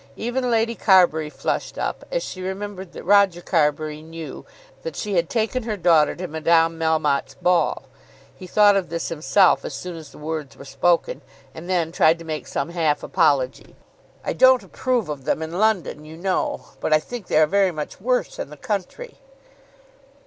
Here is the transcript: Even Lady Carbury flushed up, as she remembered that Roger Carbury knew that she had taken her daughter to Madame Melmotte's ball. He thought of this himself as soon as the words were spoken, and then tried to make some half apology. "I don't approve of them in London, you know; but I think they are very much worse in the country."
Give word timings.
Even 0.15 0.49
Lady 0.49 0.73
Carbury 0.73 1.29
flushed 1.29 1.77
up, 1.77 2.03
as 2.09 2.23
she 2.23 2.41
remembered 2.41 2.91
that 2.93 3.03
Roger 3.03 3.39
Carbury 3.39 4.01
knew 4.01 4.47
that 4.81 4.95
she 4.95 5.13
had 5.13 5.29
taken 5.29 5.61
her 5.61 5.77
daughter 5.77 6.15
to 6.15 6.27
Madame 6.27 6.79
Melmotte's 6.79 7.35
ball. 7.35 7.83
He 8.35 8.47
thought 8.47 8.75
of 8.75 8.89
this 8.89 9.09
himself 9.09 9.63
as 9.63 9.75
soon 9.75 9.95
as 9.95 10.11
the 10.11 10.17
words 10.17 10.57
were 10.57 10.65
spoken, 10.65 11.21
and 11.53 11.69
then 11.69 11.91
tried 11.91 12.17
to 12.17 12.25
make 12.25 12.47
some 12.47 12.69
half 12.69 13.03
apology. 13.03 13.75
"I 14.25 14.33
don't 14.33 14.63
approve 14.63 15.07
of 15.07 15.25
them 15.25 15.43
in 15.43 15.59
London, 15.59 16.03
you 16.03 16.17
know; 16.17 16.69
but 16.79 16.91
I 16.91 16.99
think 16.99 17.27
they 17.27 17.37
are 17.37 17.45
very 17.45 17.69
much 17.69 18.01
worse 18.01 18.39
in 18.39 18.49
the 18.49 18.57
country." 18.57 19.19